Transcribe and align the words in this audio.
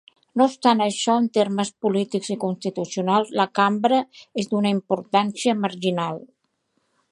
No 0.39 0.45
obstant 0.51 0.79
això, 0.85 1.17
en 1.23 1.27
termes 1.37 1.71
polítics 1.87 2.31
i 2.37 2.39
constitucionals, 2.45 3.31
la 3.41 3.47
cambra 3.61 4.01
és 4.45 4.49
d"una 4.55 4.75
importància 4.79 5.57
marginal. 5.67 6.21